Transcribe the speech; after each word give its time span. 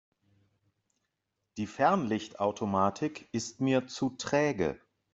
Die 1.57 1.67
Fernlichtautomatik 1.67 3.29
ist 3.31 3.61
mir 3.61 3.85
zu 3.85 4.09
träge. 4.09 4.81